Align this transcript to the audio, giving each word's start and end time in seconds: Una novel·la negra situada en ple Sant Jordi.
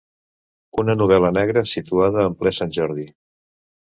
Una 0.83 0.93
novel·la 1.01 1.29
negra 1.35 1.63
situada 1.73 2.25
en 2.29 2.37
ple 2.39 2.55
Sant 2.61 2.75
Jordi. 2.81 3.05